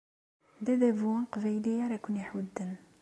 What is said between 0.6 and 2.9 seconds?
D adabu aqbayli ara ken-iḥudden.